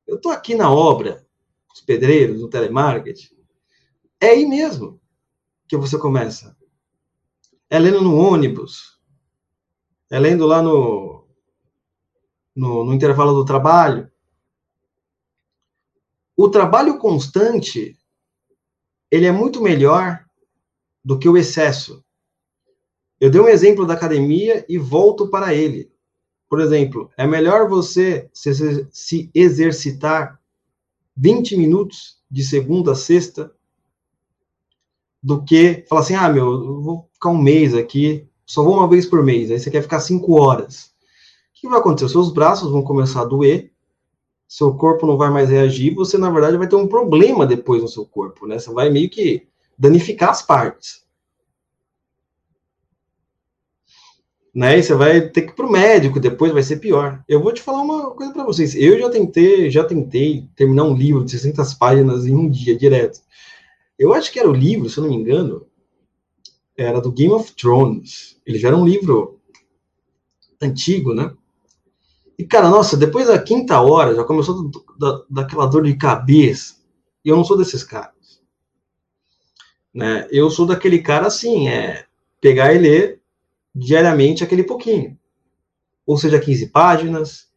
[0.07, 1.25] Eu estou aqui na obra,
[1.73, 3.36] os pedreiros, no telemarketing.
[4.21, 5.01] É aí mesmo
[5.71, 6.53] que você começa.
[7.69, 8.99] É lendo no ônibus,
[10.10, 11.25] é lendo lá no,
[12.53, 14.12] no, no intervalo do trabalho.
[16.36, 17.97] O trabalho constante,
[19.10, 20.25] ele é muito melhor
[21.01, 22.03] do que o excesso.
[23.17, 25.89] Eu dei um exemplo da academia e volto para ele.
[26.49, 30.38] Por exemplo, é melhor você se, se exercitar
[31.15, 33.55] 20 minutos de segunda a sexta
[35.21, 38.88] do que falar assim, ah, meu, eu vou ficar um mês aqui, só vou uma
[38.88, 40.86] vez por mês, aí você quer ficar cinco horas.
[40.86, 42.05] O que vai acontecer?
[42.05, 43.71] Os seus braços vão começar a doer,
[44.47, 47.88] seu corpo não vai mais reagir, você, na verdade, vai ter um problema depois no
[47.88, 48.60] seu corpo, né?
[48.60, 51.01] Você vai meio que danificar as partes.
[54.53, 54.77] Né?
[54.77, 57.23] E você vai ter que ir pro médico, depois vai ser pior.
[57.27, 58.75] Eu vou te falar uma coisa para vocês.
[58.75, 63.21] Eu já tentei, já tentei terminar um livro de 600 páginas em um dia direto.
[64.02, 65.68] Eu acho que era o livro, se eu não me engano,
[66.76, 68.36] era do Game of Thrones.
[68.44, 69.40] Ele já era um livro
[70.60, 71.32] antigo, né?
[72.36, 76.78] E, cara, nossa, depois da quinta hora já começou da, daquela dor de cabeça.
[77.24, 78.42] E eu não sou desses caras.
[79.94, 80.28] Né?
[80.32, 82.08] Eu sou daquele cara assim, é
[82.42, 83.22] pegar e ler
[83.76, 85.16] diariamente aquele pouquinho.
[86.08, 87.52] Ou seja, 15 páginas,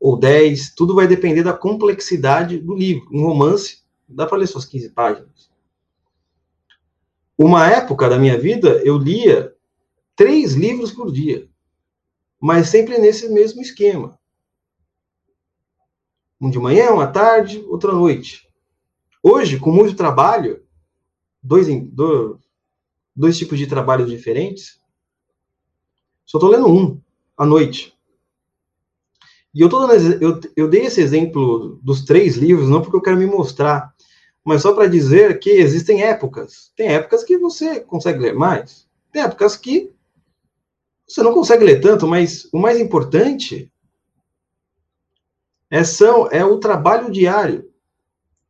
[0.00, 3.08] ou 10, tudo vai depender da complexidade do livro.
[3.12, 5.47] Um romance, dá para ler suas 15 páginas.
[7.38, 9.54] Uma época da minha vida, eu lia
[10.16, 11.48] três livros por dia,
[12.40, 14.18] mas sempre nesse mesmo esquema.
[16.40, 18.48] Um de manhã, uma tarde, outra noite.
[19.22, 20.64] Hoje, com muito trabalho,
[21.40, 22.40] dois, dois,
[23.14, 24.80] dois tipos de trabalhos diferentes,
[26.26, 27.00] só estou lendo um
[27.36, 27.96] à noite.
[29.54, 33.02] E eu, tô dando, eu, eu dei esse exemplo dos três livros, não porque eu
[33.02, 33.94] quero me mostrar,
[34.48, 36.72] mas só para dizer que existem épocas.
[36.74, 39.92] Tem épocas que você consegue ler mais, tem épocas que
[41.06, 43.70] você não consegue ler tanto, mas o mais importante
[45.70, 47.70] é, são, é o trabalho diário.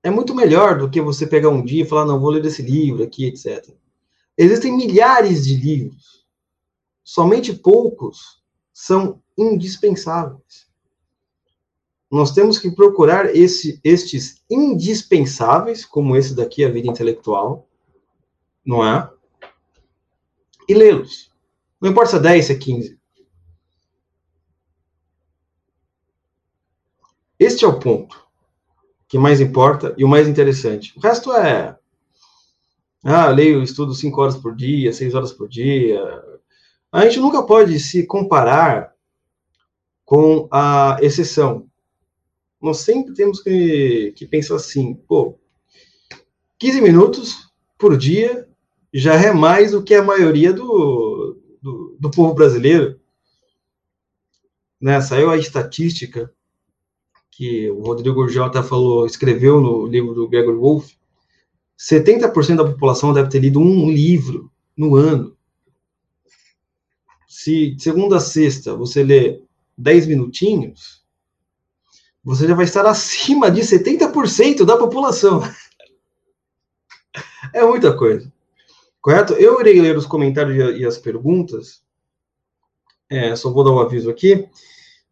[0.00, 2.62] É muito melhor do que você pegar um dia e falar, não, vou ler esse
[2.62, 3.68] livro aqui, etc.
[4.36, 6.24] Existem milhares de livros.
[7.02, 8.40] Somente poucos
[8.72, 10.67] são indispensáveis
[12.10, 17.68] nós temos que procurar esse, estes indispensáveis, como esse daqui, a vida intelectual,
[18.64, 19.10] não é?
[20.68, 21.30] E lê-los.
[21.80, 22.98] Não importa se é 10, se é 15.
[27.38, 28.26] Este é o ponto
[29.06, 30.92] que mais importa e o mais interessante.
[30.96, 31.76] O resto é.
[33.04, 36.02] Ah, leio, estudo 5 horas por dia, 6 horas por dia.
[36.90, 38.92] A gente nunca pode se comparar
[40.04, 41.67] com a exceção
[42.60, 45.38] nós sempre temos que, que pensar assim, pô,
[46.58, 48.48] 15 minutos por dia
[48.92, 52.98] já é mais do que a maioria do, do, do povo brasileiro.
[54.80, 55.00] Né?
[55.00, 56.32] Saiu a estatística
[57.30, 60.98] que o Rodrigo até falou, escreveu no livro do Gregor Wolff,
[61.78, 65.36] 70% da população deve ter lido um livro no ano.
[67.28, 69.40] Se de segunda a sexta você lê
[69.76, 70.97] 10 minutinhos,
[72.28, 75.40] você já vai estar acima de 70% da população.
[77.54, 78.30] É muita coisa.
[79.00, 79.32] Correto?
[79.32, 81.80] Eu irei ler os comentários e as perguntas.
[83.08, 84.46] É, só vou dar um aviso aqui.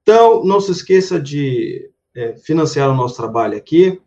[0.02, 3.98] Então, não se esqueça de é, financiar o nosso trabalho aqui,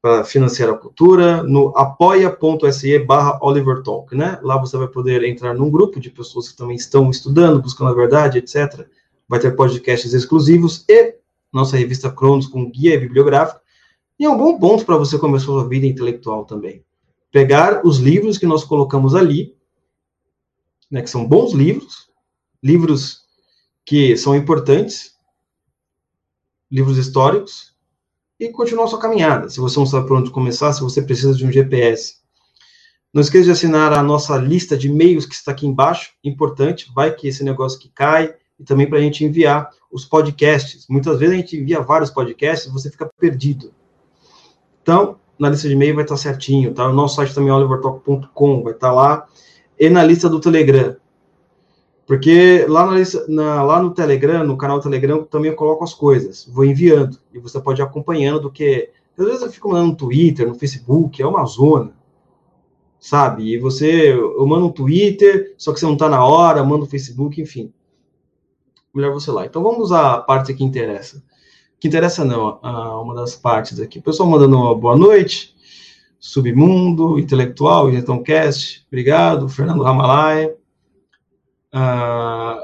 [0.00, 4.38] para financiar a cultura, no apoia.se barra Oliver Talk, né?
[4.42, 7.94] Lá você vai poder entrar num grupo de pessoas que também estão estudando, buscando a
[7.94, 8.86] verdade, etc.
[9.28, 11.15] Vai ter podcasts exclusivos e
[11.52, 13.60] nossa revista Cronos com guia bibliográfico,
[14.18, 16.84] e é um bom ponto para você começar sua vida intelectual também.
[17.30, 19.54] Pegar os livros que nós colocamos ali,
[20.90, 22.10] né, que são bons livros,
[22.62, 23.26] livros
[23.84, 25.14] que são importantes,
[26.70, 27.76] livros históricos,
[28.38, 29.48] e continuar sua caminhada.
[29.48, 32.16] Se você não sabe por onde começar, se você precisa de um GPS.
[33.12, 37.14] Não esqueça de assinar a nossa lista de e-mails que está aqui embaixo, importante, vai
[37.14, 40.86] que esse negócio que cai, e também para a gente enviar os podcasts.
[40.90, 43.72] Muitas vezes a gente envia vários podcasts e você fica perdido.
[44.82, 46.86] Então, na lista de e-mail vai estar certinho, tá?
[46.86, 49.26] O nosso site também é olivertalk.com, vai estar lá.
[49.80, 50.94] E na lista do Telegram.
[52.06, 55.94] Porque lá, na lista, na, lá no Telegram, no canal Telegram, também eu coloco as
[55.94, 56.46] coisas.
[56.52, 57.18] Vou enviando.
[57.32, 58.90] E você pode ir acompanhando do que.
[59.18, 61.92] Às vezes eu fico mandando no Twitter, no Facebook, é uma zona.
[63.00, 63.54] Sabe?
[63.54, 64.12] E você.
[64.12, 67.72] Eu mando um Twitter, só que você não está na hora, manda no Facebook, enfim
[68.96, 69.44] melhor você lá.
[69.44, 71.22] Então vamos à parte que interessa.
[71.78, 73.98] Que interessa não, a uma das partes aqui.
[73.98, 75.54] O pessoal mandando uma boa noite.
[76.18, 79.48] Submundo, Intelectual, Então Cast, obrigado.
[79.48, 80.52] Fernando Ramalai.
[81.72, 82.58] Ah,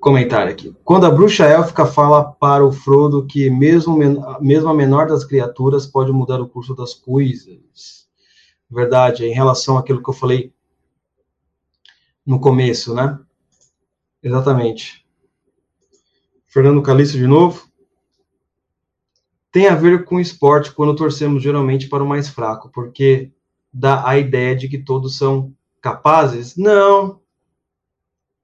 [0.00, 0.76] comentário aqui.
[0.84, 3.96] Quando a bruxa élfica fala para o Frodo que mesmo,
[4.40, 8.06] mesmo a menor das criaturas pode mudar o curso das coisas.
[8.68, 10.52] Verdade, em relação àquilo que eu falei
[12.26, 13.18] no começo, né?
[14.22, 15.03] Exatamente.
[16.54, 17.66] Fernando Calixto de novo.
[19.50, 23.32] Tem a ver com esporte quando torcemos geralmente para o mais fraco, porque
[23.72, 25.52] dá a ideia de que todos são
[25.82, 26.56] capazes?
[26.56, 27.20] Não.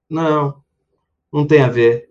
[0.09, 0.61] Não.
[1.31, 2.09] Não tem a ver.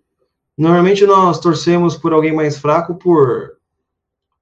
[0.57, 3.59] Normalmente nós torcemos por alguém mais fraco por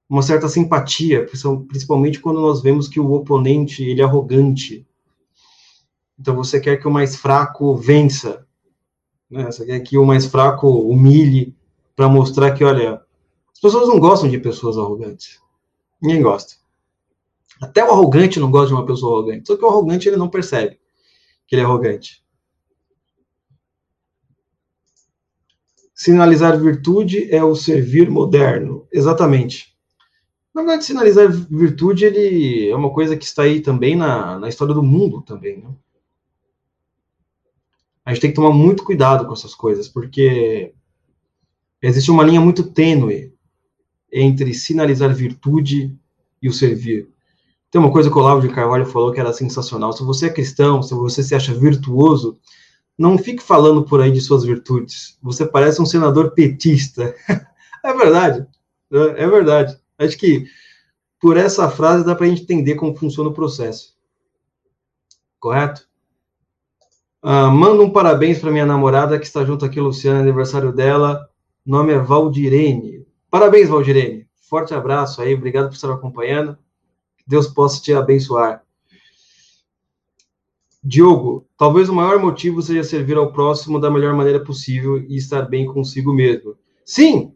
[0.09, 1.25] uma certa simpatia,
[1.67, 4.87] principalmente quando nós vemos que o oponente ele é arrogante.
[6.17, 8.47] Então você quer que o mais fraco vença,
[9.29, 9.49] né?
[9.65, 11.55] Quer que o mais fraco humilhe
[11.95, 13.01] para mostrar que, olha,
[13.53, 15.39] as pessoas não gostam de pessoas arrogantes.
[16.01, 16.55] Ninguém gosta.
[17.61, 19.47] Até o arrogante não gosta de uma pessoa arrogante.
[19.47, 20.79] Só que o arrogante ele não percebe
[21.45, 22.23] que ele é arrogante.
[25.93, 28.87] Sinalizar virtude é o servir moderno.
[28.91, 29.75] Exatamente.
[30.55, 34.73] Na verdade, sinalizar virtude ele é uma coisa que está aí também na, na história
[34.73, 35.57] do mundo também.
[35.57, 35.69] Né?
[38.09, 40.73] A gente tem que tomar muito cuidado com essas coisas, porque
[41.79, 43.31] existe uma linha muito tênue
[44.11, 45.95] entre sinalizar virtude
[46.41, 47.07] e o servir.
[47.69, 49.93] Tem uma coisa que o Olavo de Carvalho falou que era sensacional.
[49.93, 52.39] Se você é cristão, se você se acha virtuoso,
[52.97, 55.15] não fique falando por aí de suas virtudes.
[55.21, 57.13] Você parece um senador petista.
[57.85, 58.47] é verdade.
[58.91, 59.79] É verdade.
[59.99, 60.47] Acho que
[61.21, 63.95] por essa frase dá para a gente entender como funciona o processo.
[65.39, 65.87] Correto?
[67.21, 71.29] Uh, manda um parabéns para minha namorada que está junto aqui, Luciana, aniversário dela.
[71.65, 73.05] Nome é Valdirene.
[73.29, 74.25] Parabéns, Valdirene.
[74.49, 76.57] Forte abraço aí, obrigado por estar acompanhando.
[77.27, 78.63] Deus possa te abençoar.
[80.81, 85.41] Diogo, talvez o maior motivo seja servir ao próximo da melhor maneira possível e estar
[85.41, 86.55] bem consigo mesmo.
[86.85, 87.35] Sim!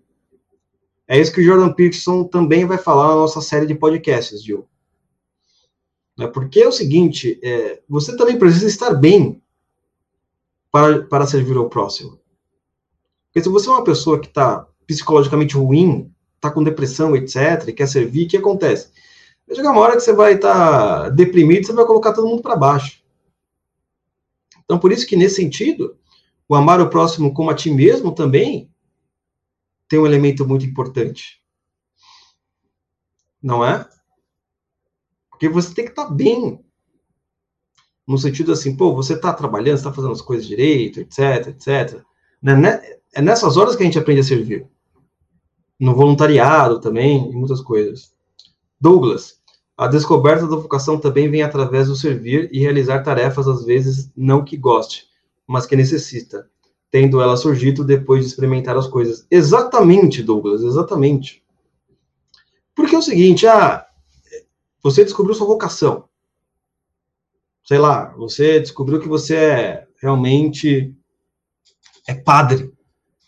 [1.05, 4.69] É isso que o Jordan Peterson também vai falar na nossa série de podcasts, Diogo.
[6.17, 9.42] É porque é o seguinte, é, você também precisa estar bem
[10.73, 12.19] para, para servir ao próximo.
[13.27, 17.73] Porque se você é uma pessoa que está psicologicamente ruim, está com depressão, etc., e
[17.73, 18.91] quer servir, o que acontece?
[19.45, 22.41] Vai chegar uma hora que você vai estar tá deprimido, você vai colocar todo mundo
[22.41, 23.03] para baixo.
[24.65, 25.95] Então, por isso que, nesse sentido,
[26.49, 28.71] o amar o próximo como a ti mesmo também
[29.87, 31.39] tem um elemento muito importante.
[33.41, 33.87] Não é?
[35.29, 36.65] Porque você tem que estar tá bem.
[38.07, 42.01] No sentido assim, pô, você está trabalhando, está fazendo as coisas direito, etc, etc.
[42.41, 42.81] Né, né?
[43.13, 44.67] É nessas horas que a gente aprende a servir.
[45.79, 48.13] No voluntariado também, e muitas coisas.
[48.79, 49.39] Douglas,
[49.77, 54.43] a descoberta da vocação também vem através do servir e realizar tarefas, às vezes, não
[54.43, 55.07] que goste,
[55.47, 56.49] mas que necessita,
[56.91, 59.25] tendo ela surgido depois de experimentar as coisas.
[59.31, 61.43] Exatamente, Douglas, exatamente.
[62.75, 63.85] Porque é o seguinte, ah,
[64.81, 66.09] você descobriu sua vocação.
[67.63, 70.93] Sei lá, você descobriu que você é realmente
[72.07, 72.73] é padre,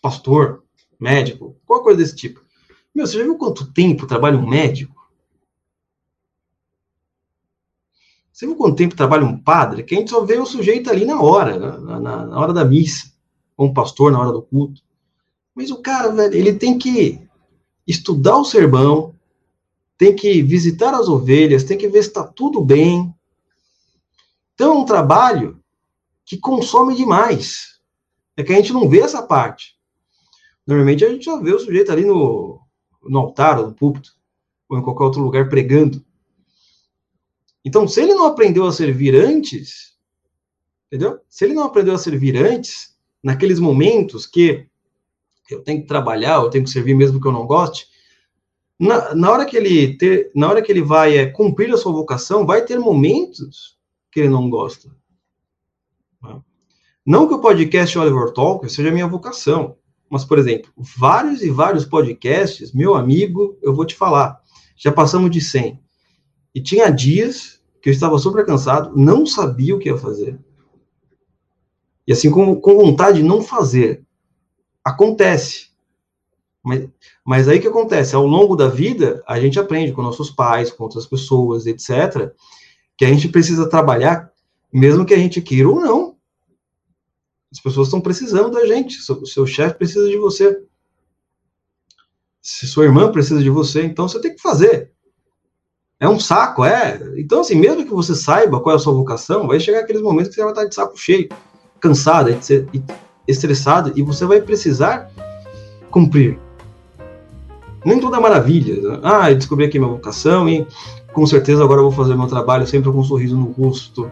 [0.02, 0.62] pastor,
[1.00, 2.44] médico, qualquer coisa desse tipo.
[2.94, 4.94] Meu, você já viu quanto tempo trabalha um médico?
[8.32, 9.82] Você viu quanto tempo trabalha um padre?
[9.82, 12.66] Que a gente só vê o sujeito ali na hora, na, na, na hora da
[12.66, 13.10] missa,
[13.56, 14.82] ou um pastor na hora do culto.
[15.54, 17.26] Mas o cara, velho, ele tem que
[17.86, 19.14] estudar o sermão,
[19.96, 23.14] tem que visitar as ovelhas, tem que ver se está tudo bem.
[24.56, 25.62] Então é um trabalho
[26.24, 27.78] que consome demais.
[28.34, 29.76] É que a gente não vê essa parte.
[30.66, 32.58] Normalmente a gente só vê o sujeito ali no,
[33.02, 34.12] no altar, ou no púlpito,
[34.66, 36.02] ou em qualquer outro lugar pregando.
[37.62, 39.94] Então, se ele não aprendeu a servir antes,
[40.86, 41.20] entendeu?
[41.28, 44.66] Se ele não aprendeu a servir antes, naqueles momentos que
[45.50, 47.88] eu tenho que trabalhar, eu tenho que servir mesmo que eu não goste,
[48.78, 51.92] na, na hora que ele ter, na hora que ele vai é, cumprir a sua
[51.92, 53.75] vocação, vai ter momentos
[54.16, 54.90] que ele não gosta.
[56.22, 56.40] Tá?
[57.04, 59.76] Não que o podcast Oliver Talk seja minha vocação,
[60.08, 64.40] mas, por exemplo, vários e vários podcasts, meu amigo, eu vou te falar,
[64.74, 65.78] já passamos de 100.
[66.54, 70.40] E tinha dias que eu estava super cansado, não sabia o que ia fazer.
[72.06, 74.02] E assim, com, com vontade de não fazer.
[74.82, 75.72] Acontece.
[76.64, 76.88] Mas,
[77.22, 78.16] mas aí que acontece?
[78.16, 82.32] Ao longo da vida, a gente aprende com nossos pais, com outras pessoas, etc.,
[82.96, 84.30] que a gente precisa trabalhar,
[84.72, 86.16] mesmo que a gente queira ou não.
[87.52, 89.00] As pessoas estão precisando da gente.
[89.02, 90.62] Seu, seu chefe precisa de você.
[92.42, 94.92] Se sua irmã precisa de você, então você tem que fazer.
[95.98, 97.00] É um saco, é.
[97.16, 100.28] Então, assim, mesmo que você saiba qual é a sua vocação, vai chegar aqueles momentos
[100.28, 101.28] que você vai estar de saco cheio,
[101.80, 102.30] cansado,
[103.26, 105.10] estressado, e você vai precisar
[105.90, 106.45] cumprir.
[107.86, 108.98] Nem tudo é maravilha.
[109.00, 110.66] Ah, eu descobri aqui minha vocação e
[111.12, 114.10] com certeza agora vou fazer meu trabalho sempre com um sorriso no rosto.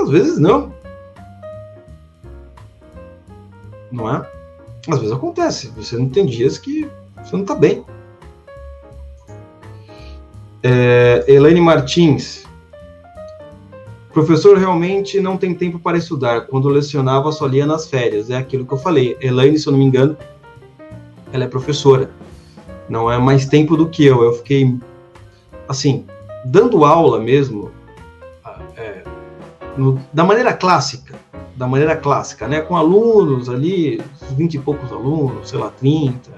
[0.00, 0.72] Às vezes não.
[3.92, 4.26] não é?
[4.88, 6.88] Às vezes acontece, você não tem dias que
[7.22, 7.84] você não está bem.
[10.62, 12.46] É, Elaine Martins.
[14.14, 16.46] Professor realmente não tem tempo para estudar.
[16.46, 18.30] Quando lecionava, só lia nas férias.
[18.30, 19.14] É aquilo que eu falei.
[19.20, 20.16] Elaine, se eu não me engano,
[21.34, 22.10] ela é professora.
[22.88, 24.22] Não é mais tempo do que eu.
[24.22, 24.76] Eu fiquei,
[25.68, 26.04] assim,
[26.44, 27.70] dando aula mesmo,
[28.76, 29.02] é,
[29.76, 31.14] no, da maneira clássica.
[31.56, 32.60] Da maneira clássica, né?
[32.60, 34.00] Com alunos ali,
[34.32, 36.30] 20 e poucos alunos, sei lá, 30,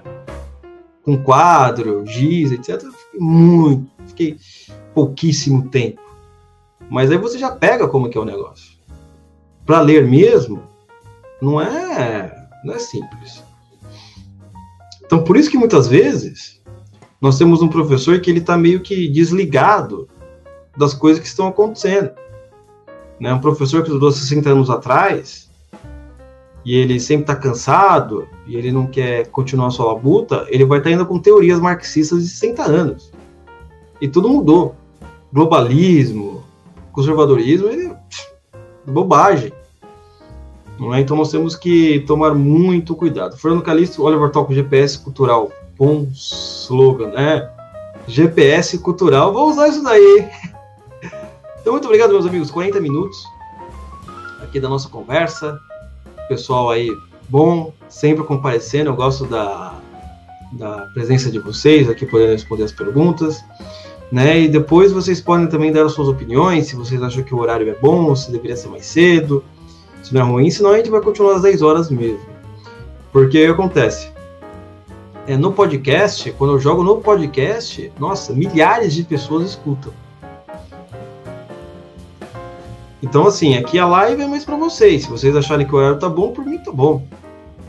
[1.03, 2.81] com quadro, giz, etc.
[2.81, 4.37] Fiquei muito fiquei
[4.95, 6.01] pouquíssimo tempo.
[6.91, 8.79] Mas aí você já pega como que é o negócio.
[9.65, 10.63] Para ler mesmo,
[11.41, 13.45] não é, não é simples.
[15.09, 16.61] Então, por isso que muitas vezes
[17.19, 20.07] nós temos um professor que ele está meio que desligado
[20.77, 22.11] das coisas que estão acontecendo.
[23.19, 23.33] Né?
[23.33, 25.49] Um professor que estudou 60 anos atrás
[26.63, 30.77] e ele sempre está cansado e ele não quer continuar a sua labuta, ele vai
[30.77, 33.11] estar tá indo com teorias marxistas de 60 anos.
[34.03, 34.77] E tudo mudou.
[35.33, 36.45] Globalismo,
[36.93, 37.97] conservadorismo, ele,
[38.87, 39.55] bobagem.
[40.95, 41.01] É?
[41.01, 43.37] Então nós temos que tomar muito cuidado.
[43.37, 45.51] Fernando Calixto, Oliver Talk GPS Cultural.
[45.77, 47.51] Bom slogan, né?
[48.07, 50.29] GPS Cultural, vou usar isso daí.
[51.61, 52.51] Então, muito obrigado, meus amigos.
[52.51, 53.19] 40 minutos
[54.41, 55.61] aqui da nossa conversa.
[56.27, 56.89] Pessoal aí,
[57.29, 58.89] bom, sempre comparecendo.
[58.89, 59.75] Eu gosto da,
[60.53, 63.45] da presença de vocês aqui, podendo responder as perguntas
[64.11, 64.41] né?
[64.41, 67.69] E depois vocês podem também dar as suas opiniões, se vocês acham que o horário
[67.69, 69.45] é bom, se deveria ser mais cedo,
[70.09, 72.25] se não é ruim, senão a gente vai continuar às 10 horas mesmo.
[73.13, 74.11] Porque acontece?
[75.27, 79.93] É, no podcast, quando eu jogo no podcast, nossa, milhares de pessoas escutam.
[83.03, 85.03] Então, assim, aqui a live é mais para vocês.
[85.03, 87.03] Se vocês acharem que o horário tá bom, por mim tá bom.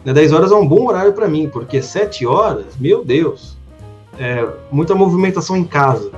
[0.06, 3.58] 10 horas é um bom horário para mim, porque 7 horas, meu Deus,
[4.18, 6.10] é muita movimentação em casa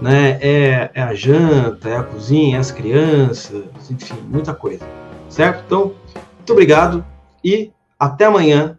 [0.00, 0.38] né?
[0.40, 4.84] É, é a janta, é a cozinha, é as crianças, enfim, muita coisa,
[5.28, 5.62] certo?
[5.66, 5.94] Então,
[6.36, 7.04] muito obrigado
[7.44, 8.76] e até amanhã